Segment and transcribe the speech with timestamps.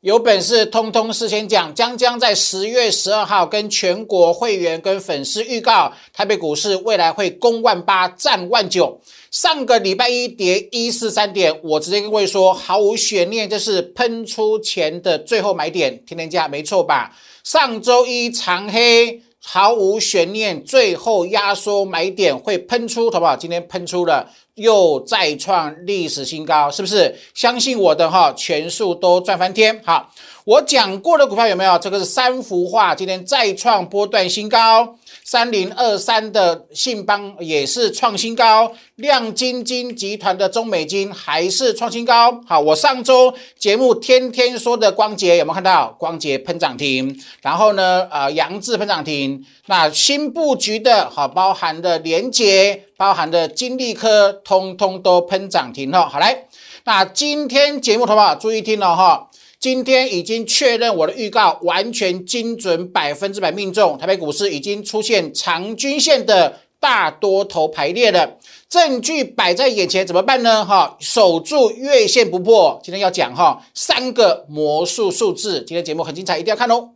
[0.00, 9.00] 有本事通通事先讲，将将在十月十二号跟全国会员跟粉丝预告，台北股市未来会攻万八，战万九。
[9.32, 17.16] 上个礼拜一跌一四三点，我直接跟各位说，毫无悬念，这是喷出前的最后买点，天天价没错吧？
[17.42, 23.36] 上周一长黑，毫无悬念，最后压缩买点会喷出，好不好？
[23.36, 27.16] 今天喷出了，又再创历史新高，是不是？
[27.34, 29.80] 相信我的哈，全数都赚翻天。
[29.84, 30.12] 好，
[30.44, 31.78] 我讲过的股票有没有？
[31.78, 34.96] 这个是三幅画，今天再创波段新高。
[35.24, 42.40] 三零二三的信邦也是创新高，亮晶晶集团的中美金还是创新高。
[42.46, 45.94] 好，我上周节目天天说的光洁有没有看到？
[45.98, 49.44] 光洁喷涨停，然后呢，呃，杨志喷涨停。
[49.66, 56.08] 那新布局的，好，包含的联捷，包含的金利科，通通都喷涨停了。
[56.08, 56.44] 好来，
[56.84, 58.34] 那今天节目好不好？
[58.34, 59.28] 注意听了哈。
[59.60, 63.98] 今天已经确认我的预告完全精准，百分之百命中。
[63.98, 68.36] 台北股市已经出现长均线的大多头排列了，
[68.68, 70.64] 证据摆在眼前，怎么办呢？
[70.64, 72.80] 哈，守住月线不破。
[72.84, 76.90] 今天要讲哈三个魔术数字，今天节目很精彩，一定要看哦。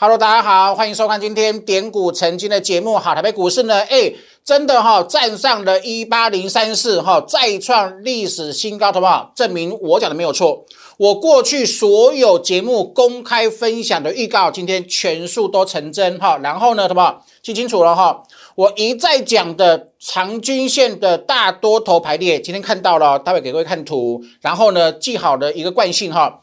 [0.00, 2.96] Hello，大家好，欢迎收看今天点股成金的节目。
[2.96, 4.12] 好，台北股市呢，哎，
[4.44, 9.32] 真的哈，站上了一八零三四哈，再创历史新高，好不好？
[9.34, 10.64] 证明我讲的没有错。
[10.98, 16.38] 我过去所有节目公开分享的预告，今天全数都成真哈。
[16.44, 17.26] 然后呢，好不好？
[17.42, 18.22] 记清楚了哈。
[18.54, 24.22] 我一再讲的长均线的大多头排列，今天看到了，待会给各位看图。
[24.40, 26.38] 然后呢，记好的一个惯性哈。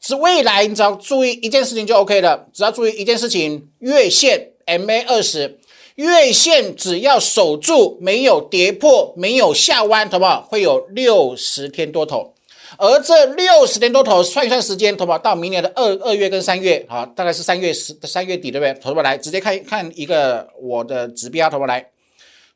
[0.00, 2.46] 是未来，你只要注意一件事情就 OK 了。
[2.52, 5.58] 只要注意一件事情，月线 MA 二十，
[5.96, 10.42] 月线只要守住，没有跌破，没有下弯，好不好？
[10.42, 12.34] 会有六十天多头。
[12.76, 15.18] 而这六十天多头算一算时间，好不好？
[15.18, 18.74] 到明年的二二月跟三月，好，大概是三月十三月底，对不对？
[18.74, 21.84] 投不来，直接看看一个我的指标，投不来。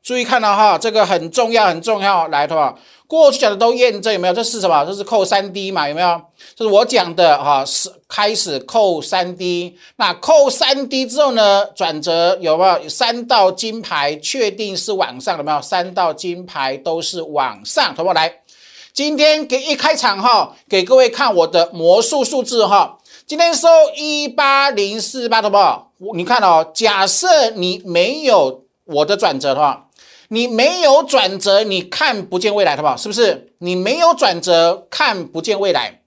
[0.03, 2.27] 注意看了哈，这个很重要，很重要。
[2.27, 2.77] 来，好不好？
[3.07, 4.35] 过去讲的都验证有没有？
[4.35, 4.85] 这是什么？
[4.85, 5.89] 这是扣三 D 嘛？
[5.89, 6.21] 有没有？
[6.57, 9.79] 这是我讲的哈，是开始扣三 D。
[9.97, 11.67] 那扣三 D 之后呢？
[11.77, 12.89] 转折有没有？
[12.89, 15.63] 三道金牌确定是往上有没有？
[15.63, 18.13] 三道金牌都是往上，好不好？
[18.13, 18.41] 来，
[18.93, 22.99] 今天给一开场哈，给各位看我的魔术数字哈。
[23.25, 25.93] 今天收一八零四八，好不好？
[26.17, 29.87] 你看哦，假设你没有我的转折的话。
[30.33, 32.97] 你没有转折，你看不见未来，好不好？
[32.97, 33.53] 是不是？
[33.59, 36.01] 你没有转折，看不见未来。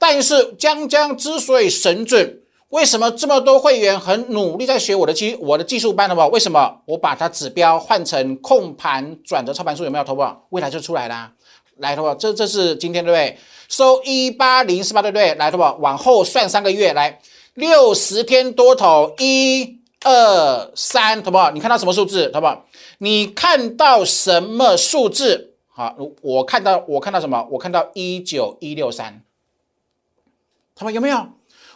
[0.00, 2.40] 但是江江之所以神准，
[2.70, 6.26] 为什么这么多会员很努力在学我的技我的技术班，好不好？
[6.26, 6.80] 为什么？
[6.86, 10.04] 我把它指标换成控盘转折操盘术，有没有？
[10.04, 10.44] 好不好？
[10.50, 11.30] 未来就出来啦。
[11.76, 12.16] 来，好不好？
[12.16, 13.38] 这这是今天对不对？
[13.68, 15.36] 收一八零四八，对不对？
[15.36, 15.76] 来，好不好？
[15.78, 17.20] 往后算三个月，来
[17.54, 21.50] 六十天多头，一二三，好不好？
[21.50, 22.66] 你看到什么数字，好不好？
[22.98, 25.54] 你看到什么数字？
[25.66, 27.46] 好，我看到我看到什么？
[27.52, 29.22] 我看到一九一六三，
[30.74, 31.28] 他们有没有？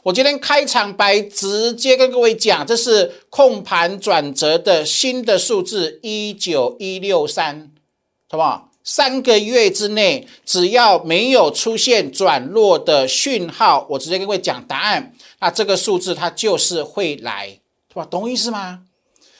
[0.05, 7.71] 我今天开场白直接跟各位讲，这是控盘转折的新的数字一九一六三，
[8.29, 8.71] 好不好？
[8.83, 17.61] 三个月之内，只要没有出现转弱的讯号，我直接跟各位讲答案，那这个数字它就是会来，
[17.93, 18.07] 是吧？
[18.11, 18.81] 懂我意思吗？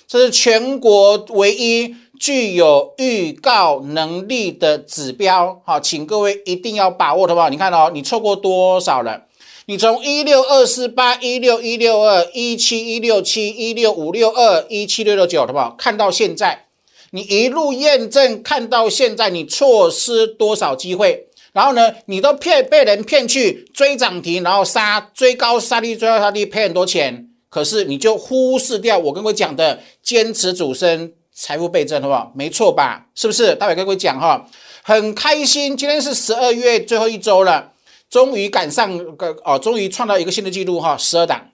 [0.07, 7.49] 这是全国唯一具有预告能力的指标，好，请各位一定要把握，好不好？
[7.49, 9.23] 你看哦，你错过多少了？
[9.65, 15.75] 你从一六二四八、一六一六二、一七一六七、一六五六二、一七六六九，好不好？
[15.79, 16.67] 看到现在，
[17.13, 21.29] 你一路验证，看到现在，你错失多少机会？
[21.55, 27.29] 然后呢，你都骗被人骗去追涨停，然后杀追高杀低，追高杀低，赔很多钱。
[27.53, 32.33] 可是你就忽视掉我跟各位讲的坚持主升财富倍增，好不好？
[32.35, 33.09] 没错吧？
[33.15, 33.55] 是不是？
[33.57, 34.49] 待会跟各位讲哈，
[34.83, 37.73] 很开心，今天是十二月最后一周了，
[38.09, 41.51] 终于赶上个哦，终于创造一个新的记录哈，十二档。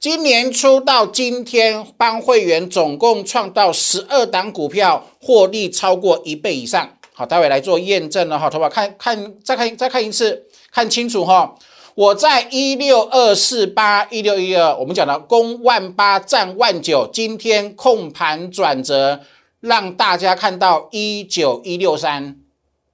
[0.00, 6.96] 今年初到今天，帮会员总共创到十二档股票获利超过一倍以上。
[7.12, 8.70] 好，待会来做验证了哈，好不好？
[8.70, 11.54] 看看再看再看一次，看清楚哈。
[11.98, 19.18] 我在一六二四八一六一二，我们讲的攻万八战万九，今天控盘转折，
[19.58, 22.36] 让大家看到一九一六三，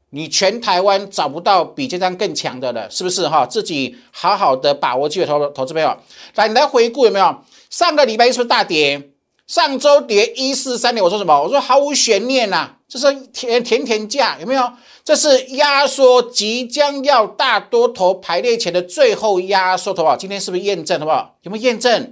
[0.09, 3.45] 你全台湾找不到比这张更强的了，是不是哈？
[3.45, 5.95] 自己好好的把握机会投投资朋友，
[6.37, 7.45] 来，你来回顾有没有？
[7.69, 9.11] 上个礼拜是不是大跌？
[9.47, 11.43] 上周跌一四三点，我说什么？
[11.43, 14.73] 我说毫无悬念呐，这是甜甜甜价，有没有？
[15.05, 20.17] 这是压缩即将要大多头排列前的最后压缩头啊！
[20.19, 21.37] 今天是不是验证好不好？
[21.43, 21.93] 有没有验证？
[21.93, 22.09] 有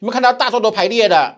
[0.00, 1.36] 没有看到大多头排列的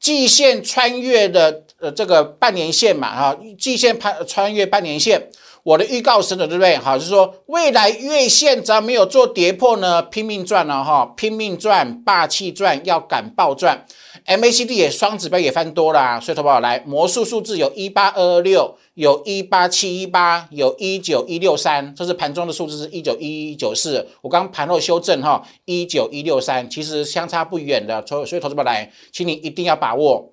[0.00, 3.14] 季线穿越的呃这个半年线嘛？
[3.14, 5.30] 哈，季线攀穿越半年线。
[5.62, 6.76] 我的预告神准对不对？
[6.78, 13.84] 好，就是说未来月线只要没有做跌破呢，拼命赚了哈，拼命赚，霸气赚，要敢爆赚。
[14.30, 24.06] MACD 也双指标也翻多了，所以投保来魔术数字有一八二二六，有一八七一八，有一九一六三，这是盘中的数字是一九一一九四。
[24.22, 30.32] 我刚盘后修正哈，一九一六三，其实相差不远的，所所以投资宝来，请你一定要把握。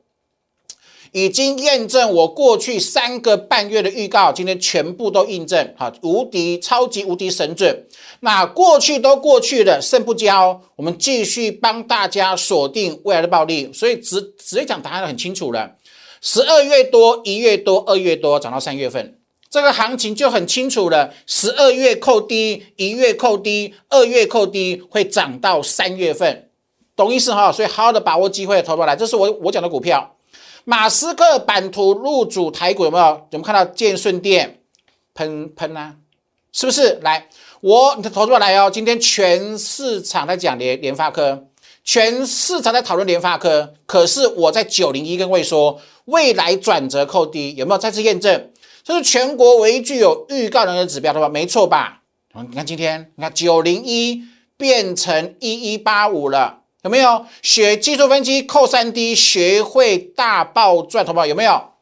[1.11, 7.85] 已经验证我过去三个半月的预告，今天全部都印证，哈，无敌超级无敌神准。
[8.19, 13.71] 那过去都过去了，胜不骄，我们继续帮大家锁定未来的暴利。
[13.71, 15.75] 所以直直接讲答案很清楚了，
[16.21, 19.17] 十二月多，一月多，二月多，涨到三月份，
[19.49, 21.13] 这个行情就很清楚了。
[21.25, 26.49] 十二月扣低，一月扣低，二月扣低，会涨到三月份，
[26.95, 27.51] 懂意思哈？
[27.51, 30.16] 所以好好的把握机会，投过来，这是我我讲的股票。
[30.69, 33.05] 马斯克版图入主台股有没有？
[33.31, 34.59] 有没有看到建顺店
[35.13, 35.95] 喷喷啊？
[36.51, 36.99] 是不是？
[37.03, 37.29] 来，
[37.61, 38.69] 我你的投资来哦。
[38.69, 41.47] 今天全市场在讲联联发科，
[41.85, 43.75] 全市场在讨论联发科。
[43.85, 48.51] 可是我在九零一跟位说，未来转折扣低，有没有再次验证？
[48.83, 51.29] 这是全国唯一具有预告能力的指标，对吧？
[51.29, 52.01] 没错吧？
[52.33, 54.21] 你看今天，你看九零一
[54.57, 56.63] 变成一一八五了。
[56.87, 61.73] 有没有学技术分析、扣三 D，学会大爆赚，同胞有没有？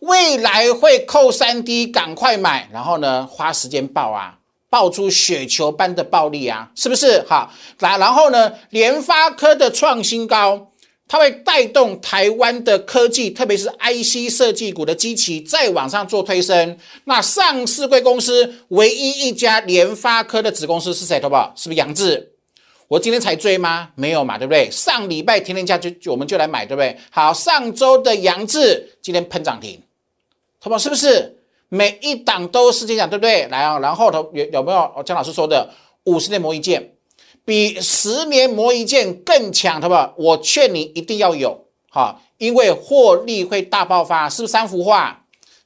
[0.00, 4.38] 未来会扣三 D，赶快买，然后呢，花时间爆啊，
[4.70, 7.22] 爆出雪球般的暴利啊，是不是？
[7.28, 10.70] 好，来，然后呢，联发科的创新高，
[11.06, 16.78] 它会带动台湾的科技，特别是 IC 设计股的基期再往上做推升。
[17.04, 21.20] 那上市贵公司唯一一家联发科的子公司是谁？
[21.20, 22.32] 投保是不是杨志？
[22.88, 23.90] 我今天才追吗？
[23.94, 24.70] 没有嘛，对不对？
[24.70, 26.96] 上礼拜天天价就我们就来买，对不对？
[27.10, 29.82] 好，上周的杨志今天喷涨停，
[30.58, 31.36] 好不是不是？
[31.68, 33.46] 每一档都是这样，对不对？
[33.48, 35.70] 来啊，然后头有有没有姜老师说的
[36.04, 36.94] 五十年磨一剑，
[37.44, 40.14] 比十年磨一剑更强，好不好？
[40.16, 45.17] 我劝你一定要有，哈，因为获利会大爆发，是不是三幅画？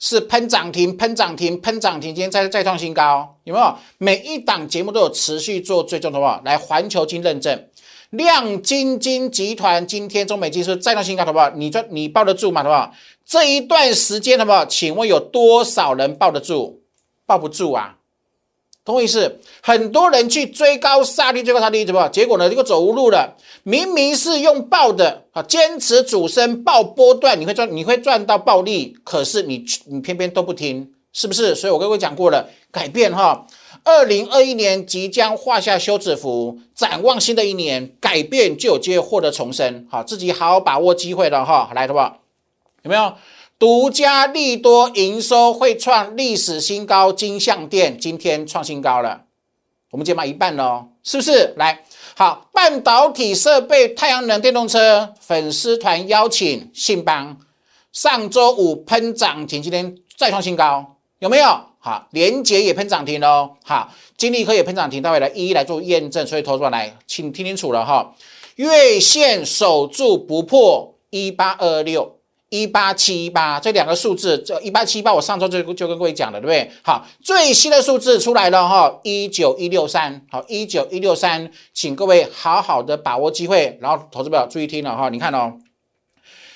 [0.02, 3.76] 是喷涨停，喷涨停，喷涨停，今天再再创新高，有没有？
[3.99, 7.69] 每一档节目都有持续做追踪的话，来环球金认证，
[8.10, 11.50] 亮晶晶集团今天中美金是再创新高，好不好？
[11.50, 12.64] 你这你抱得住吗？
[12.64, 12.93] 好不好？
[13.25, 14.66] 这一段时间，好不好？
[14.66, 16.82] 请问有多少人抱得住？
[17.25, 17.98] 抱不住啊？
[18.84, 19.40] 同意思？
[19.62, 22.08] 很多人去追高杀低，追高杀低，怎么？
[22.08, 22.50] 结果呢？
[22.50, 23.37] 这个走无路了。
[23.62, 28.96] 明明是用爆的啊，坚持主升爆波段，你会赚，你会赚到暴利。
[29.05, 31.55] 可是你你偏偏都不听，是不是？
[31.55, 33.46] 所以我跟各位讲过了，改变哈。
[33.84, 39.87] 二零二一年即将画下休止符，展望新的一年，改变就有机会获得重生。
[39.88, 41.70] 好，自己好好把握机会了哈。
[41.75, 42.00] 来，好不？
[42.82, 43.12] 有没有？
[43.62, 49.26] 独家利多营收会创历史新高，金相店今天创新高了，
[49.93, 51.55] 我们减码一半喽，是不是？
[51.56, 51.85] 来，
[52.17, 57.38] 好，半导体设备、太阳能电动车粉丝团邀请信邦，
[57.93, 61.44] 上周五喷涨停，今天再创新高，有没有？
[61.79, 68.13] 好，连捷也喷涨停喽，好，金立科也喷涨停，待会来一一来做验证，所以投资者来，请听清楚了哈，
[68.56, 72.17] 月线守住不破一八二六。
[72.53, 76.71] 一八七一八这两个数字，这一八七八，我上周就就跟各位讲了，对不对？
[76.82, 85.55] 好，最新的数字出来了哈，一九一六三，好，一九一六三，请各位好好的把握机会，然后投资表注意听了哈，你看哦，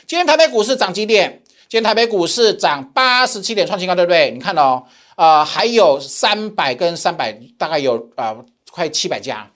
[0.07, 1.43] 今天台北股市涨几点？
[1.67, 4.31] 今天台北股市涨八十七点，创新高，对不对？
[4.33, 4.85] 你看哦，
[5.17, 8.37] 呃，还有三百跟三百，大概有啊，
[8.71, 9.51] 快七百家，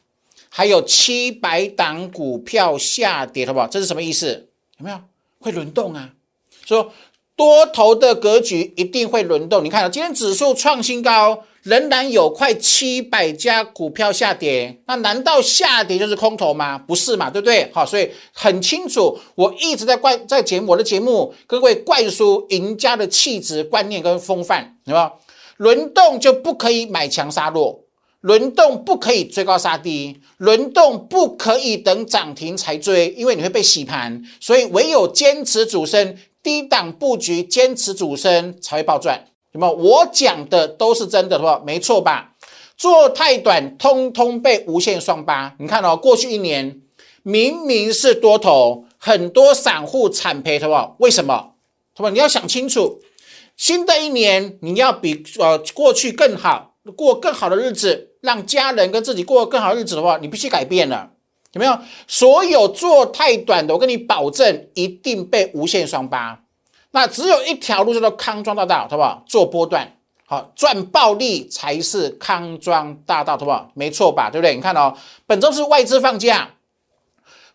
[0.49, 3.67] 还有七百档股票下跌，好不好？
[3.67, 4.49] 这是什么意思？
[4.79, 4.99] 有没有？
[5.39, 6.09] 会轮动啊？
[6.71, 6.93] 说
[7.35, 16.79] 多头的格局一定会轮动，你看今天指数创新高，仍然有快七百家股票下跌，那难道下跌就是空头吗？
[16.79, 17.69] 不是嘛，对不对？
[17.73, 25.15] 好，所以很清楚，我一直在灌在节目我的节目各位灌输赢家的气质、观念跟风范，对吧？
[25.57, 27.85] 轮动就不可以买强杀弱，
[28.21, 36.17] 轮动不可以追高杀低，轮动不可以等涨停才追，因为你会被洗盘，所以唯有坚持主升。
[36.43, 39.73] 低档布局，坚持主升才会暴赚，有没有？
[39.73, 41.63] 我讲的都是真的，是吧？
[41.65, 42.33] 没错吧？
[42.77, 45.55] 做太短，通通被无限双八。
[45.59, 46.81] 你看哦，过去一年
[47.23, 50.97] 明明是多头，很多散户惨赔，好不好？
[51.01, 51.53] 为什么？
[51.95, 53.03] 好吧，你要想清楚，
[53.57, 61.11] 新的一年你要比呃过去更好，过更好的日子，让家人跟自己过更好日子的话，你必须改变了，
[61.53, 61.79] 有没有？
[62.07, 66.41] 所有做太短的，我跟你保证，一定被无限双八。
[66.93, 69.23] 那只有一条路叫做康庄大道，好不好？
[69.27, 73.71] 做波段，好赚暴利才是康庄大道，好不好？
[73.75, 74.29] 没错吧？
[74.31, 74.55] 对不对？
[74.55, 76.51] 你看哦，本周是外资放假。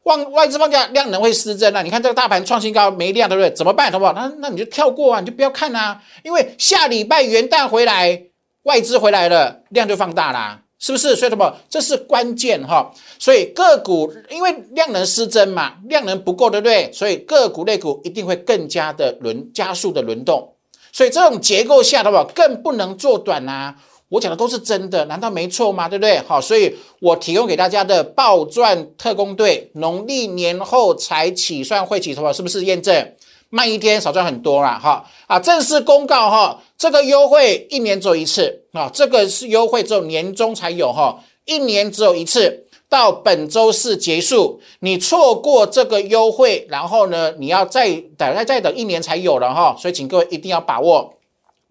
[0.04, 1.82] 外外资放假量能会失真啊！
[1.82, 3.50] 你看这个大盘创新高没量，对不对？
[3.50, 4.14] 怎么办，好不好？
[4.14, 8.22] 那那你就跳过啊，你就不要看啊，因为下礼拜元旦回来，
[8.64, 11.16] 外资回来了，量就放大啦，是不是？
[11.16, 11.56] 所以什么？
[11.70, 12.92] 这是关键哈。
[13.18, 16.92] 所以个股因为量能失真嘛，量能不够，对不对？
[16.92, 20.54] 所以个股类股一定会更加的轮加速的轮动。
[20.92, 23.76] 所以这种结构下的话，更不能做短啊。
[24.10, 25.90] 我讲的都是真的，难道没错吗？
[25.90, 26.20] 对不对？
[26.20, 33.14] 好，所以我提供给大家的暴赚特工队，农历年后才起算会起，头是不是验证
[33.56, 34.78] 慢一天少赚很多啦？
[34.78, 51.14] 哈啊，正式公告哈，这个优惠一年只有一次啊，这个是优惠只有年终才有哈，一年只有一次，到本周四结束，你错过这个优惠，然后呢，你要再等再再等一年才有了哈，所以请各位一定要把握，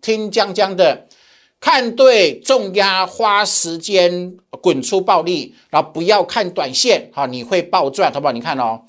[0.01, 1.07] 听江江的。
[1.61, 8.33] 看对重压，花时间滚出暴利，然后不要看短线，哈，你会暴赚，好不好？
[8.33, 8.81] 你看哦，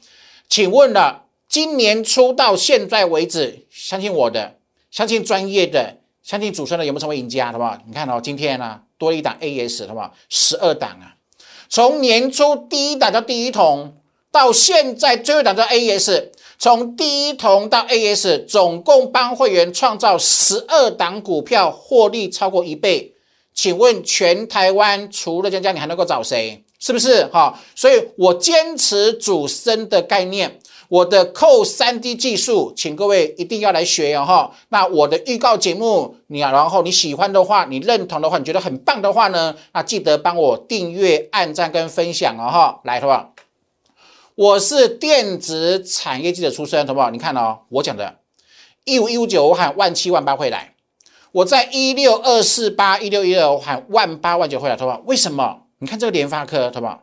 [0.49, 4.55] 请问了，今年初到现在为止，相信我的，
[4.91, 7.77] 相信专业的，相信主持人有没有成为赢家，好不好？
[7.85, 10.13] 你看哦，今天呢多一档 AS，好不好？
[10.29, 11.15] 十二档啊，
[11.69, 13.95] 从年初第一档到第一桶，
[14.31, 16.29] 到现在最后一档叫 AS。
[16.57, 23.13] 从第一桶到 AS，总共帮会员创造十二档股票，获利超过一倍。
[23.53, 26.63] 请问全台湾除了江江，你还能够找谁？
[26.79, 27.25] 是不是？
[27.25, 30.59] 哈，所以我坚持主升的概念，
[30.95, 34.51] 我的扣三 D 技术，请各位一定要来学哦哈。
[34.69, 42.79] 那我的预告节目，你然后你喜欢的话，你认同的话，你觉得很棒的话呢，那记得帮我订阅、按赞跟分享哦哈。
[42.85, 43.33] 来，好不好？
[44.35, 47.09] 我是电子产业记者出身，好不好？
[47.09, 48.19] 你看哦，我讲的，
[48.85, 50.75] 一五一五九，我喊万七万八会来；
[51.33, 55.01] 我在一六二四八一六一二，我喊万八万九会来，好不好？
[55.05, 55.63] 为什么？
[55.79, 57.01] 你看这个联发科，好不好？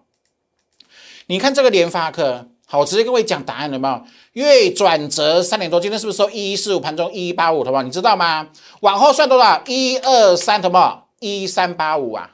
[1.26, 4.02] 你看这个联发科，好，直接跟各位讲答案了吗？
[4.32, 6.80] 月转折三点多，今天是不是收一一四五？
[6.80, 7.82] 盘中一一八五，好不好？
[7.82, 8.48] 你知道吗？
[8.80, 9.62] 往后算多少？
[9.66, 11.08] 一二三，好不好？
[11.20, 12.30] 一三八五啊，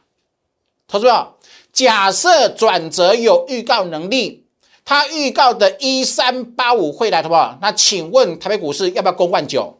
[0.86, 1.34] 投资者，
[1.72, 4.44] 假设转折有预告能力。
[4.84, 7.58] 他预告的一三八五会来，好不好？
[7.60, 9.76] 那请问台北股市要不要攻万九？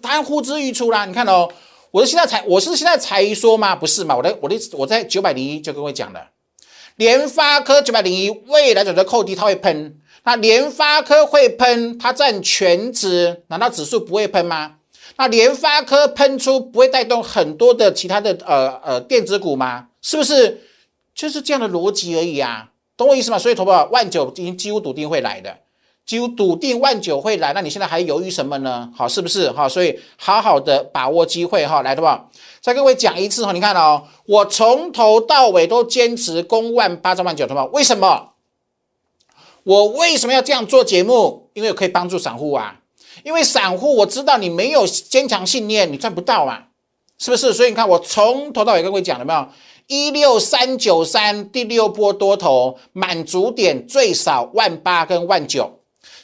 [0.00, 1.06] 答案呼之欲出啦！
[1.06, 1.48] 你看哦，
[1.90, 3.74] 我是现在才，我是现在才说吗？
[3.74, 4.14] 不是嘛？
[4.14, 6.20] 我的我的我在九百零一就跟我讲了，
[6.98, 9.96] 联发科九百零一未来转折扣低，它会喷。
[10.24, 14.78] 那联发科会喷，它占全值，难道指数不会喷吗？
[15.16, 19.86] 那联发科喷出不会带动很多的其他的呃呃电子股吗？
[20.02, 20.62] 是不是？
[21.14, 22.70] 就是这样的逻辑而已啊。
[22.96, 23.38] 懂我意思吗？
[23.38, 25.56] 所以，投保万九已经几乎笃定会来的，
[26.08, 27.52] 几乎笃定万九会来。
[27.52, 28.90] 那你现在还犹豫什么呢？
[28.96, 29.52] 好，是不是？
[29.52, 32.30] 好，所以好好的把握机会哈，来，投保
[32.62, 33.52] 再各位讲一次哈。
[33.52, 38.30] 你看哦，我从头到尾都坚持攻万八兆万九，投保为什么？
[39.64, 41.50] 我为什么要这样做节目？
[41.52, 42.80] 因为可以帮助散户啊。
[43.22, 46.68] 因为散户我知道你没有坚强信念，你赚不到啊，
[47.18, 47.52] 是不是？
[47.52, 49.46] 所以你看，我从头到尾跟各位讲了没有？
[49.88, 55.77] 一六三九三第六波多头满足点最少万八跟万九。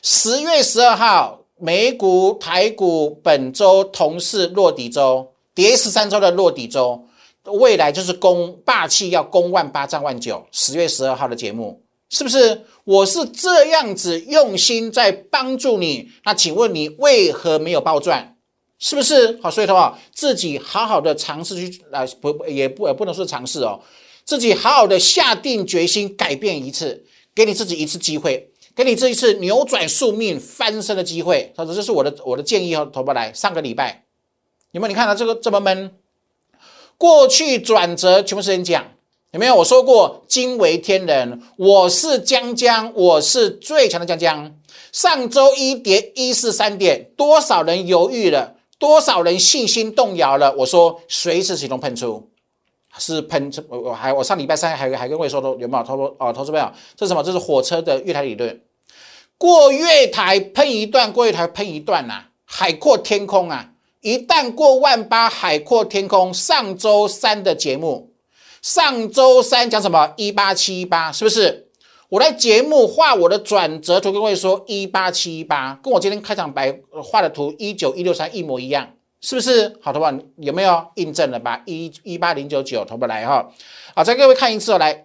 [0.06, 7.06] 十月十二号美股台股本周同是落底周，跌十三周的落底周，
[7.44, 10.46] 未来就是攻霸气要攻万八涨万九。
[10.52, 12.60] 十月十二号的节目是不是？
[12.84, 18.36] 我是这样子用心在帮助你，那请问你为何没有暴赚？
[18.78, 19.50] 是不是好？
[19.50, 23.80] 所以的话，自己好好的尝试去啊，不也不也不能说尝试哦，
[24.26, 31.52] 自己好好的下定决心改变一次，给你自己一次机会，给你这一次扭转宿命翻身的机会。
[31.56, 33.32] 他说：“这是我的我的建议哦，投不来。
[33.32, 34.04] 上个礼拜
[34.72, 34.88] 有没有？
[34.88, 35.92] 你看到这个这么闷？
[36.96, 38.84] 过去转折全部是人讲
[39.32, 39.54] 有没有？
[39.56, 44.56] 我说过惊为天人，我是江江，我是最强的江江。
[44.92, 48.54] 上周一跌一四三点，多少人犹豫了？
[48.78, 50.54] 多少人信心动摇了？
[50.58, 52.28] 我说随时启动喷出，
[52.98, 53.52] 是喷。
[53.68, 55.84] 我我还我上礼拜三还还跟魏说都有没有？
[55.84, 57.22] 他说哦，投资朋友，这是什么？
[57.22, 58.60] 这是火车的月台理论，
[59.38, 63.70] 过月台喷一段，过月台喷一段呐，海阔天空啊！
[64.00, 66.32] 一旦过万八，海阔天空。
[66.32, 68.12] 上周三的节目，
[68.60, 70.12] 上周三讲什么？
[70.16, 71.68] 一八七一八，是不是？
[72.10, 78.88] 我在节目画我的转折图，跟各位说一八七一八，跟我今天开场白画的图一九一六三一模一样，
[79.24, 79.74] 是不是？
[79.80, 81.62] 好，投保有没有印证了吧？
[81.64, 83.50] 一一八零九九，投不来哈。
[83.94, 85.04] 好，再各位看一次哦，来，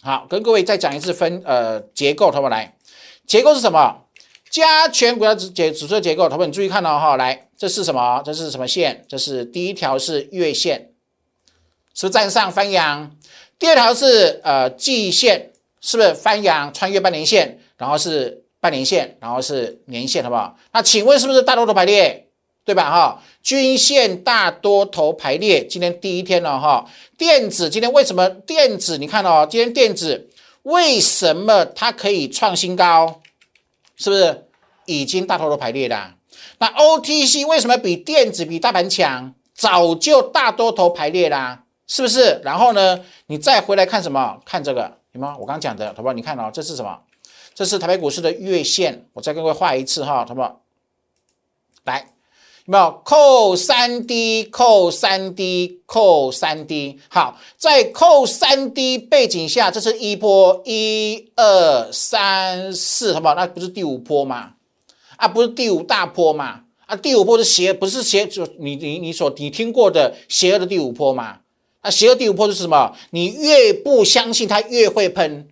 [0.00, 2.76] 好，跟各位再讲一次分呃结构，投保来，
[3.26, 4.04] 结构是什么？
[4.48, 8.22] 加权股价指指指数的结构，投保你注意看哦哈，来，这是什么？
[8.24, 9.04] 这是什么线？
[9.08, 10.92] 这是第一条是月线，
[11.92, 13.16] 是不是站上翻阳？
[13.58, 15.48] 第二条是呃季线。
[15.84, 20.56] 是不是翻阳穿越半年线，然后是半年线，然后是年线，好不好？
[20.72, 22.28] 那请问是不是大多头排列，
[22.64, 22.90] 对吧？
[22.90, 26.88] 哈，均线大多头排列，今天第一天了哈。
[27.18, 28.98] 电子今天为什么电子？
[28.98, 30.30] 你看哦，今天电子
[30.62, 33.20] 为什么它可以创新高？
[33.96, 34.46] 是不是
[34.86, 36.14] 已经大多头排列的？
[36.58, 39.34] 那 OTC 为什么比电子比大盘强？
[39.54, 42.40] 早就大多头排列啦，是不是？
[42.42, 44.40] 然后呢，你再回来看什么？
[44.44, 44.98] 看这个。
[45.12, 45.36] 有吗？
[45.38, 46.12] 我刚讲的，好不好？
[46.12, 46.98] 你看哦，这是什么？
[47.54, 50.62] 这是台北股市的月线，我再跟各位画一次哈，好不好？
[51.84, 52.08] 来，
[52.64, 54.44] 没有扣三 D？
[54.44, 55.80] 扣三 D？
[55.84, 56.98] 扣三 D？
[57.08, 63.34] 好，在扣三 D 背景下，这是一波，一二三四，好不好？
[63.34, 64.52] 那不是第五波吗？
[65.16, 66.60] 啊，不是第五大波吗？
[66.86, 71.38] 啊，第五波是邪，不是邪，就你你你所你听过的邪恶的第五波吗？
[71.82, 72.94] 那邪恶第五波是什么？
[73.10, 75.48] 你越不相信它，越会喷，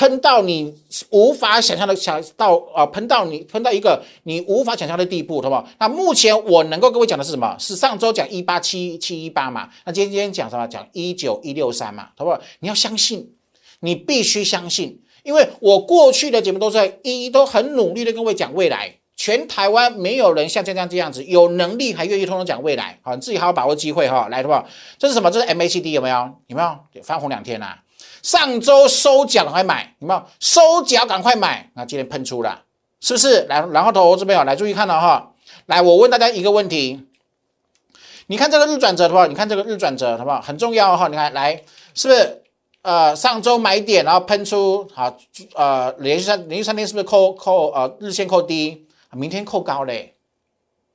[0.00, 0.74] 喷到你
[1.10, 5.68] 无法想象的，想到啊，喷到你喷到一个你无法想象的地步，好不好？
[5.78, 7.54] 那目前我能够各位讲的是什么？
[7.58, 9.68] 是上周讲一八七七一八嘛？
[9.84, 10.66] 那今天今天讲什么？
[10.66, 12.40] 讲一九一六三嘛，好不好？
[12.60, 13.34] 你要相信，
[13.80, 18.94] 你必须相信，因为我过去的节目都在一都很努力的跟各位讲未来。
[19.16, 24.66] 全台湾没有人像这样这样子有能力还愿意通通讲未来，好，你自己好好把握机会哈，来，好不好？
[24.98, 25.30] 这是什么？
[25.30, 26.16] 这是 MACD 有没有？
[26.46, 27.82] 有没有翻红两天啦？
[28.22, 30.22] 上周收脚赶快买，有没有？
[30.38, 32.62] 收脚赶快买，那今天喷出了，
[33.00, 33.42] 是不是？
[33.48, 35.32] 来，然后投资朋友来注意看了哈，
[35.66, 37.06] 来，我问大家一个问题，
[38.26, 40.40] 你看这个日转折的话，你看这个日转折好不好？
[40.40, 41.62] 很重要哈，你看来
[41.94, 42.42] 是不是？
[42.82, 45.14] 呃，上周买点，然后喷出，好，
[45.54, 48.86] 呃，连续三连续三天是不是扣扣呃日线扣低？
[49.12, 50.14] 明天扣高嘞，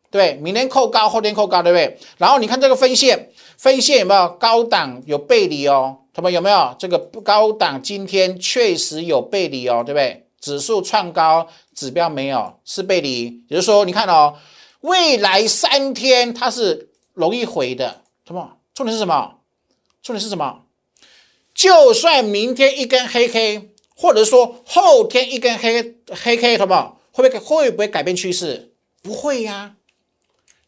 [0.09, 1.99] 对，明天扣高，后天扣高，对不对？
[2.17, 5.97] 然后你看这个分线，分线有没有高档有背离哦？
[6.15, 7.81] 他们有没有这个不高档？
[7.83, 10.25] 今天确实有背离哦，对不对？
[10.39, 13.43] 指数创高，指标没有，是背离。
[13.49, 14.37] 也就是说，你看哦，
[14.79, 18.55] 未来三天它是容易回的，什么？
[18.73, 19.39] 重点是什么？
[20.01, 20.61] 重点是什么？
[21.53, 26.95] 就算明天一根黑 K，或者说后天一根黑黑 K，什么？
[27.11, 28.71] 会不会会不会改变趋势？
[29.01, 29.75] 不会呀，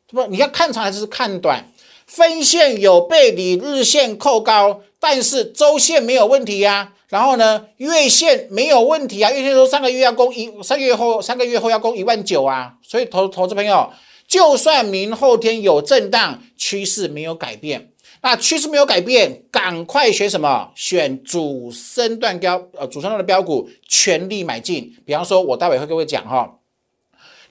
[0.09, 1.71] 不，你要看长还是看短？
[2.05, 6.93] 分线有背离，日线扣高，但是周线没有问题呀。
[7.09, 9.31] 然后呢，月线没有问题啊。
[9.31, 12.73] 月线说三个月要攻一，三个月后三个月后要攻一万九啊。
[12.81, 13.91] 所以投投资朋友，
[14.27, 17.91] 就算明后天有震荡，趋势没有改变。
[18.23, 20.71] 那趋势没有改变，赶快选什么？
[20.75, 24.97] 选主升段标，呃，主升段的标股，全力买进。
[25.05, 26.57] 比方说，我待会会跟各位讲哈，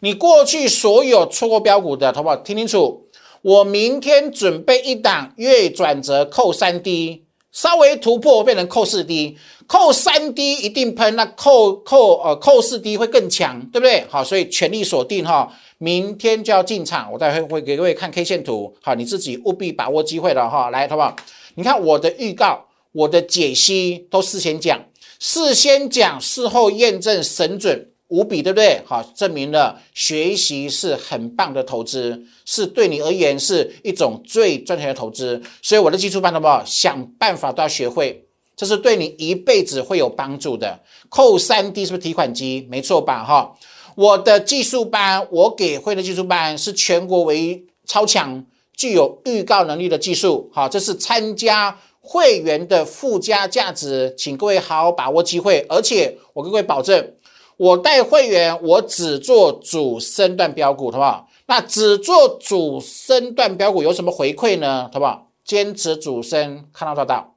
[0.00, 2.36] 你过去所有错过标股的，好不好？
[2.36, 3.06] 听清楚，
[3.42, 7.25] 我明天准备一档月转折扣三 D，
[7.56, 9.34] 稍微突破变成扣四 D，
[9.66, 14.04] 扣三 D 一定喷，那扣扣呃扣四 D 会更强，对不对？
[14.10, 15.50] 好，所以全力锁定哈。
[15.78, 20.68] 明天就要进场，我待会会给各位看 K 线图，好，你自己务必把握机会了哈。
[20.68, 21.16] 来，好不好？
[21.54, 24.78] 你看我的预告，我的解析都事先讲，
[25.18, 28.80] 事先讲，事后验证，神准无比，对不对？
[28.84, 35.42] 好，证明了学习是很棒的投资，是对你而言是一种最赚钱的投资。
[35.62, 36.62] 所以我的基础班，好不好？
[36.64, 40.80] 想办法都要学会，这是对你一辈子会有帮助的。
[41.08, 42.66] 扣三 D 是不是提款机？
[42.70, 43.24] 没错吧？
[43.24, 43.54] 哈。
[43.96, 48.44] 我的技术班，我给会的技术班是全国唯一超强、
[48.76, 50.50] 具有预告能力的技术。
[50.52, 55.64] 好，这是参加会员的附加价值，请各位好好把握机会。
[55.70, 57.14] 而且我跟各位保证，
[57.56, 61.28] 我带会员，我只做主升段标股，好不好？
[61.46, 64.90] 那只做主升段标股有什么回馈呢？
[64.92, 65.30] 好不好？
[65.44, 67.34] 坚持主升，看到做到。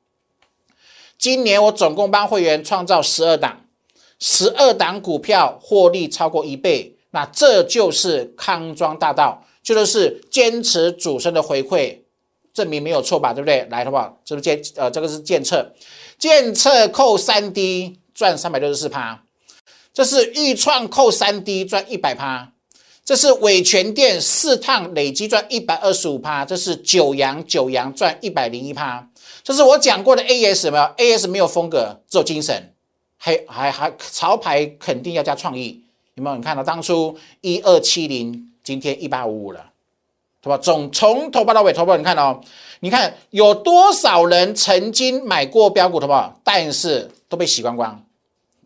[1.17, 3.61] 今年我总共帮会员创造十二档。
[4.21, 11.99] 十二档股票获利超过一倍，那这就是康庄大道，就是坚持主升的回馈，
[12.53, 13.31] 证明没有错吧？
[13.33, 13.65] 对不对？
[13.69, 14.19] 来，好不好？
[14.25, 15.71] 这是建呃，这个是建测，
[16.17, 19.23] 建测扣三 D 赚三百六十四趴，
[19.99, 22.53] 这是预创扣三 D 赚一百趴，
[23.03, 29.09] 这是伟全店四趟累积赚一百二十五趴，这是九阳九阳赚一百零一趴，
[29.43, 32.73] 这是我讲过的 AS 没有？AS 没有风格，只有精神。
[33.17, 35.83] 还还还潮牌肯定要加创意，
[36.13, 36.37] 有没有？
[36.37, 39.65] 你看到当初一二七零，今天一八五五了，
[40.41, 40.57] 对吧？
[40.59, 42.39] 总从头发到尾，头发你看哦，
[42.79, 46.37] 你看有多少人曾经买过标股，对吧？
[46.45, 48.01] 但是都被洗光光，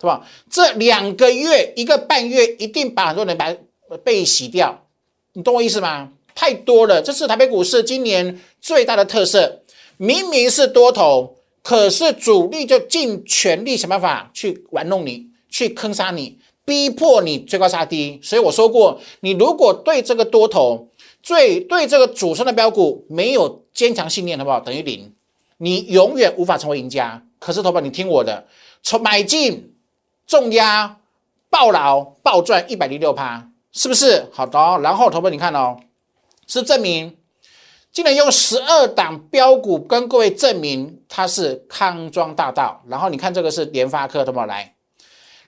[0.04, 0.28] 是吧？
[0.50, 3.56] 这两个月一个半月，一定把很多人把
[4.04, 4.86] 被洗掉，
[5.32, 6.12] 你懂我意思吗？
[6.36, 9.62] 太多了，这是台北股市今年最大的特色，
[9.96, 11.38] 明明是多头。
[11.62, 18.20] 可是主力就尽全力想办法去玩弄你，去坑杀你，逼迫你追高杀低。
[18.22, 20.90] 所以我说过，你如果对这个多头、
[21.22, 24.60] 最对这个主升的标股没有坚强信念，好不好？
[24.60, 25.14] 等于零，
[25.60, 27.24] 你永远无法成为赢家。
[27.40, 28.46] 可是，头发你听我的，
[28.82, 29.73] 从买进、
[30.28, 30.98] 重压、
[31.50, 34.30] 爆牢、爆赚一百零六趴，是不是？
[34.32, 34.60] 好的。
[34.82, 35.78] 然后，头发你看哦，
[36.48, 37.18] 是证明。
[37.92, 44.74] 竟然用十二档标股跟各位证明它是康庄大道，然后你看这个是联发科，怎么来？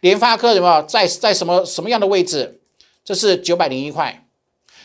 [0.01, 2.61] 联发科有没有在在什么什么样的位置？
[3.03, 4.27] 这是九百零一块，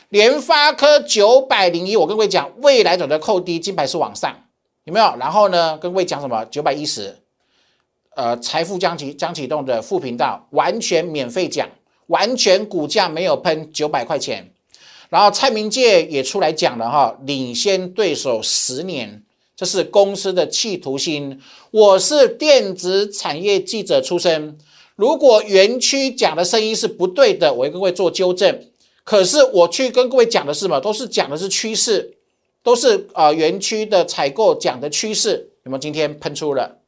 [0.09, 1.99] 联发科九百零一。
[1.99, 4.35] 我跟各位讲，未来走的扣低，金牌是往上，
[4.85, 5.15] 有没有？
[5.19, 6.43] 然后呢，跟各位讲什么？
[6.47, 7.20] 九百一十，
[8.21, 11.67] 呃，财富将启将启动的副频道，完全免费讲，
[12.09, 14.53] 完全股价没有喷九百块钱。
[15.09, 19.23] 然后蔡明介也出来讲了哈，领先对手十年，
[19.57, 21.41] 这是公司的企图心。
[21.71, 24.59] 我是电子产业记者出身，
[24.97, 28.67] 如果园区讲的声音是不对的，我会跟各位做纠正。
[29.03, 30.79] 可是我去跟各位讲的是什么？
[30.79, 32.19] 都是讲的是趋势，
[32.63, 35.49] 都是啊园区的采购讲的趋势。
[35.65, 36.80] 有没有今天喷出了？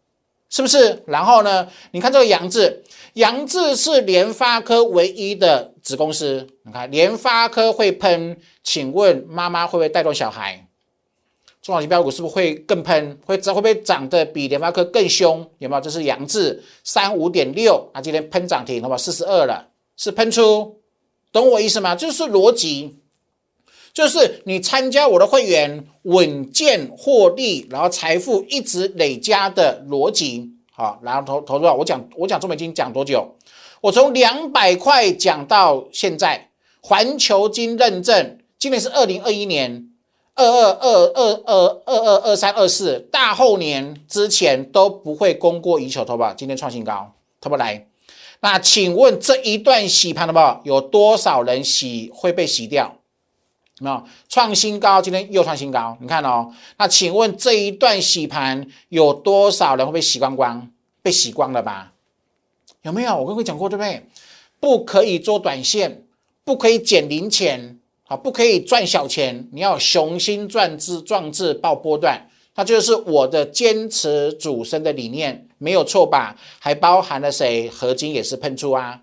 [0.52, 1.02] 是不是？
[1.06, 1.66] 然后呢？
[1.92, 2.84] 你看这个杨字。
[3.14, 6.46] 杨志是联发科唯一的子公司。
[6.64, 10.66] 你看，联发科会喷，请问妈妈会不会带动小孩？
[11.62, 13.18] 中小型标股是不是会更喷？
[13.24, 15.46] 会会不会涨得比联发科更凶？
[15.58, 15.80] 有没有？
[15.80, 18.98] 这是杨志三五点六啊，今天喷涨停，好不好？
[18.98, 20.80] 四十二了，是喷出，
[21.32, 21.94] 懂我意思吗？
[21.94, 22.96] 就是逻辑，
[23.92, 30.50] 就是你参加我的会员，稳健获利，然后财富一直累加的逻辑。
[30.72, 31.74] 好，然后投投多少？
[31.74, 33.36] 我讲我讲中美金讲多久？
[33.82, 36.48] 我从两百块讲到现在，
[36.80, 39.90] 环球金认证，今年是二零二一年
[40.34, 47.86] 二二二二二二二二三二四，大后年之前都不会供过于求，投保今天创新高，投保来。
[48.40, 52.96] 那请问这一段洗盘的不有多少人洗会被洗掉？
[53.82, 56.48] 没有创新高，今天又创新高，你看哦。
[56.78, 60.70] 那请问这一段洗盘有多少人会被洗光光？
[61.02, 61.92] 被洗光了吧？
[62.82, 63.16] 有没有？
[63.16, 64.06] 我跟各位讲过对不对？
[64.60, 66.04] 不可以做短线，
[66.44, 69.48] 不可以捡零钱，好，不可以赚小钱。
[69.52, 76.36] 你要雄心壮志，壮志爆波段，那就是我的坚持主升的理念，没有错吧？
[76.60, 77.68] 还包含了谁？
[77.68, 79.00] 合金也是喷出啊，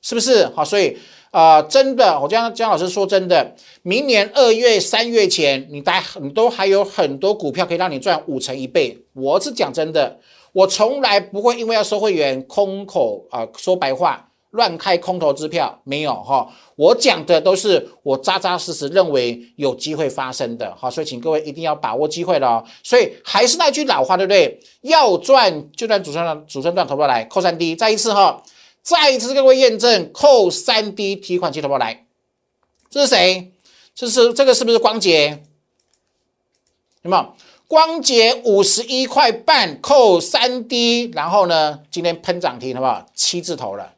[0.00, 0.46] 是不是？
[0.54, 0.96] 好，所以。
[1.32, 8.98] 啊，真的，我江江老师说真的，明年二月、三月前，你大很多还有很多股票可以让你赚五成一倍。
[9.14, 10.18] 我是讲真的，
[10.52, 16.46] 我从来不会因为要收会员空口啊，说白话乱开空头支票，没有哈。
[16.76, 22.62] 我讲的都是我扎扎实实认为有机会发生的，好，所以请各位一定要把握机会了。
[22.82, 24.60] 所以还是那句老话，对不对？
[24.82, 28.42] 要赚就赚主升段，主升段投不来，扣三 D，再一次哈。
[28.82, 32.04] 再一次各位验证，扣三 D 提款机投保来，
[32.90, 33.52] 这是谁？
[33.94, 35.44] 这是这个是不是光洁？
[37.02, 37.34] 有没有？
[37.68, 43.06] 光洁五十一块半扣三 D，然后呢，今天喷涨停，好不好？
[43.14, 43.94] 七字头了，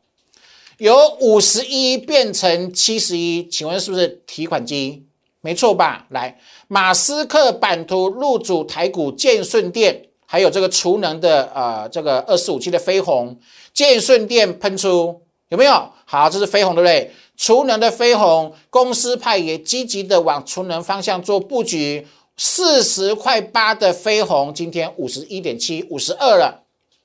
[0.76, 5.06] 由五十一变成七十一，请问是不是提款机？
[5.40, 6.06] 没错吧？
[6.10, 13.38] 来，马斯克版图入主台股建顺电，还有这个储能的呃这个二十五七的飞鸿。
[13.74, 15.90] 建顺电喷出有没有？
[16.06, 17.12] 好，这是飞鸿对不对？
[17.36, 22.06] 储能的飞鸿公司派也积极的往储能方向做布局，
[22.36, 26.62] 四十块八的飞鸿今天五十一点七，五十二了，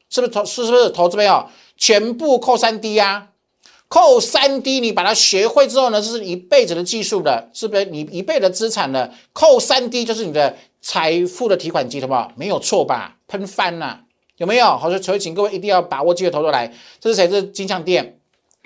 [0.09, 0.45] 是不是投？
[0.45, 1.47] 是不是投资没有？
[1.75, 3.29] 全部扣三 D 呀，
[3.87, 7.85] 扣三 D，你把它学会之后呢，这是一辈子的技术的，是不是？
[7.85, 12.31] 你一辈子的资产了，扣三 D 就是你的财富的提款机，好不好？
[12.35, 13.17] 没有错吧？
[13.27, 14.01] 喷翻了。
[14.39, 14.65] 有没有？
[14.77, 16.73] 好，所以请各位一定要把握机会投出来。
[16.99, 17.27] 这是谁？
[17.27, 18.17] 这是金像店，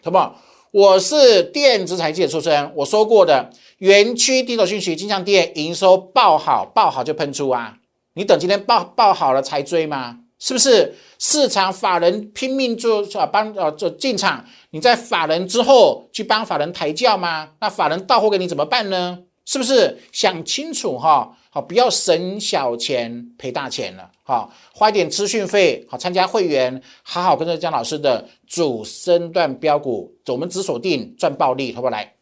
[0.04, 0.40] 好不好？
[0.70, 7.78] 我是电子产业出身，我说过的，园区低头讯息，金像店营收爆好，爆好就喷出啊！
[8.14, 10.20] 你等今天爆爆好了才追吗？
[10.38, 10.96] 是不是？
[11.18, 17.50] 市场法人拼命做啊，帮呃做进场，你在法人之后去帮法人抬轿吗？
[17.60, 19.20] 那法人到货给你怎么办呢？
[19.46, 21.36] 是不是想清楚哈？
[21.50, 31.92] 好，不要省小钱赔大钱了，好，花一点资讯费，好，参加会员，好好跟着姜老师的主升段标股，我们只锁定赚暴利，好不好？
[31.92, 32.14] 来，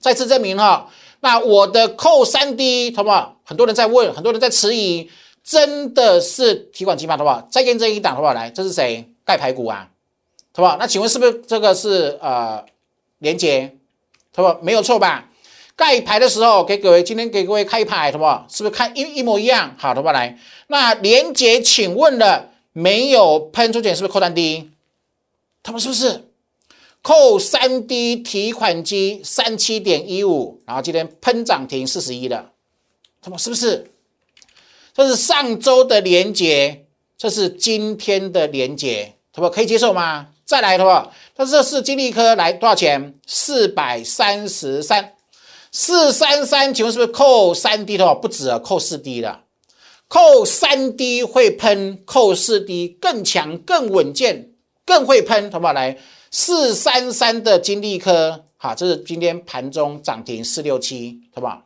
[0.00, 3.40] 再次证明哈，那我的扣三 D，好不好？
[3.44, 5.08] 很多人在问，很多人在迟疑，
[5.44, 7.16] 真的是提款机吗？
[7.16, 7.46] 好不好？
[7.48, 8.34] 再验证一档，好不好？
[8.34, 9.88] 来，这是谁盖排骨啊？
[10.54, 10.76] 好不好？
[10.76, 12.64] 那请问是不是这个是呃
[13.20, 13.76] 连接？
[14.34, 14.58] 好不好？
[14.60, 15.28] 没有错吧？
[15.82, 18.46] 盖牌的时候，给各位今天给各位开牌，好不好？
[18.48, 19.74] 是不是看一一模一样？
[19.76, 20.12] 好，好不好？
[20.12, 23.92] 来，那连杰，请问了没有喷出钱？
[23.92, 24.70] 是不是扣三 D？
[25.60, 26.28] 他们是不是
[27.02, 30.62] 扣三 D 提款机三七点一五？
[30.68, 32.52] 然后今天喷涨停四十一的，
[33.20, 33.90] 他们是不是？
[34.94, 36.86] 这是上周的连结，
[37.18, 40.28] 这是今天的连结，他们可以接受吗？
[40.44, 41.12] 再来，好不好？
[41.34, 43.14] 那这是金利科来多少钱？
[43.26, 45.14] 四百三十三。
[45.74, 49.44] 四三三，请问是不是扣三 D 的话不止啊，扣四 D 了，
[50.06, 54.50] 扣三 D 会喷，扣四 D 更强、更稳健、
[54.84, 55.72] 更会喷，好不好？
[55.72, 55.98] 来，
[56.30, 61.64] 四三三的金利科，好，这是今天盘中涨停四六七，好不好？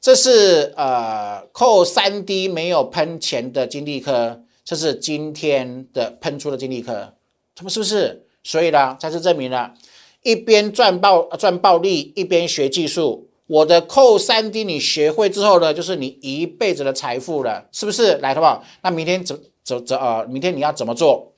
[0.00, 7.12] 这是呃扣三 D 没有喷钱的金利科，这是今天的喷出的金利科，
[7.56, 8.26] 他们是不是？
[8.44, 9.74] 所以呢，再次证明了。
[10.24, 13.28] 一边赚暴赚暴利，一边学技术。
[13.46, 18.16] 我的扣三 D 你学会之后呢，就是你一辈子的财富了，是不是？
[18.16, 18.64] 来，好不好？
[18.82, 21.34] 那明天怎怎怎呃，明天你要怎么做？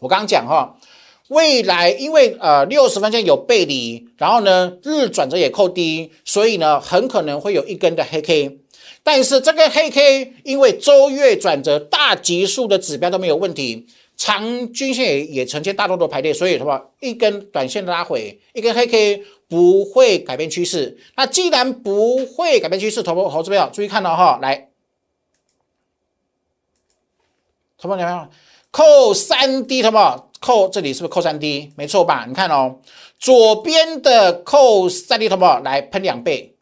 [0.00, 0.74] 我刚刚讲哈，
[1.28, 8.58] 未来因为呃六十分钱有背离，然后呢日转折也扣低，所以呢很可能会有一根的黑 K。
[9.04, 13.86] 但是这个黑 K 因为周月转折大级数的指标都没有问题。
[14.24, 20.96] 长均线也也呈现大多头排列，所以什么一根短线拉回，一根黑 K 不会改变趋势。
[21.16, 24.68] 那既然不会改变趋势，投投资朋友注意看了哈，来，
[27.76, 28.28] 投资朋友
[28.70, 29.96] 扣三 D，投资
[30.38, 31.72] 扣这里是不是扣三 D？
[31.76, 32.24] 没错吧？
[32.28, 32.78] 你看哦，
[33.18, 36.54] 左边的扣三 D，投资来喷两倍，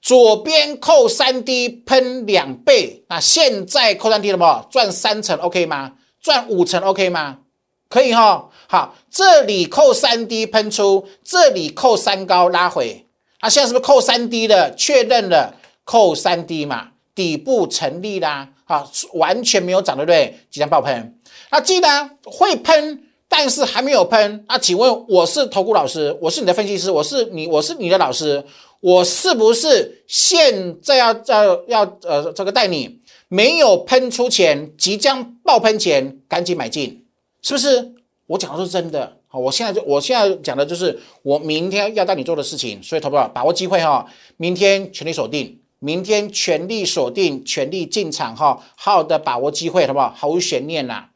[0.00, 4.68] 左边扣三 D 喷两倍，那现在扣三 D 了不？
[4.68, 5.92] 赚三成 OK 吗？
[6.22, 7.40] 赚五成 OK 吗？
[7.88, 8.48] 可以哈。
[8.68, 13.06] 好，这里扣三 D 喷出，这里扣三高拉回，
[13.40, 14.74] 啊，现在是不是扣三 D 的？
[14.74, 16.88] 确认了扣三 D 嘛？
[17.14, 20.38] 底部成立啦，啊，完全没有涨，对不对？
[20.50, 21.18] 即将爆喷。
[21.50, 28.42] 那既然会喷，但是还没有喷，那请问我是投顾老师，我是你的分析师，我是你，我是你的老师，
[28.80, 33.01] 我是不是现在要要要呃这个带你？
[33.32, 37.06] 没有喷出钱，即将爆喷钱，赶紧买进，
[37.40, 37.94] 是不是？
[38.26, 39.16] 我讲的是真的。
[39.26, 50.12] 好，我现在就我现在讲的就是我明天要带你做的事情，所以投不把握机会哈，明天全力锁定，明天全力锁定，全力进场哈，好好的把握机会，好不好？
[50.14, 51.06] 毫无悬念呐。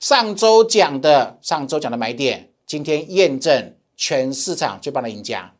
[0.00, 5.54] 上周讲的，上周讲的买点，今天验证全市场最棒的赢家，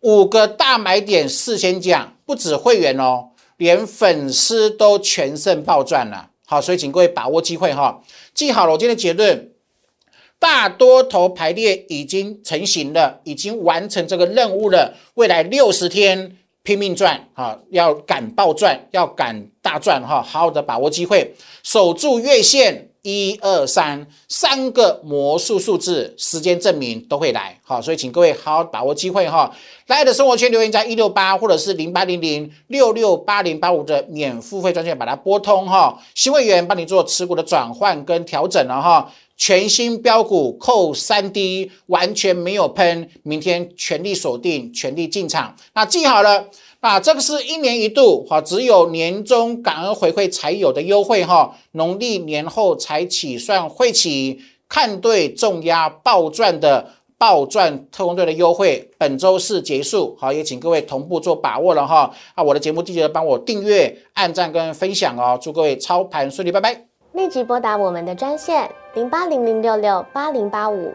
[0.00, 3.27] 五个大买点事先讲，不止会员哦。
[3.58, 9.52] 连粉丝都全胜暴赚了，好，所以请各位把握机会哈，记好了，我今天的结论，
[10.38, 22.87] 大多头排列已经成型了，已经完成这个任务了，未来六十天拼命赚，哈，要敢暴赚，要敢大赚哈，好好的把握机会，守住月线。
[23.08, 29.50] 一二三，三个魔术数字，时间证明都会来，好，所以请各位好好把握机会哈。
[29.86, 35.98] 来的生活圈留言在一六八或者是零八零零六六八零八五的免付费专线，把它拨通哈。
[36.14, 39.10] 新会员帮你做持股的转换跟调整了哈。
[39.38, 45.56] 全新标股扣三 D，完全没有喷，明天全力锁定，全力进场。
[45.72, 46.48] 那记好了。
[46.80, 62.14] 啊，这个是一年一度哈，只有年终感恩回馈才有的优惠哈，农历年后才起算会起，看对重压爆赚的爆赚特工队的优惠，本周四结束，好，也请各位同步做把握了哈。
[62.36, 66.84] 啊，我的节目记得帮我订阅、按赞跟分享哦，祝各位操盘顺利，拜拜。
[67.12, 70.94] 立即拨打我们的专线零八零零六六八零八五。